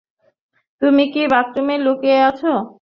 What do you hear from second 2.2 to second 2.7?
আছো?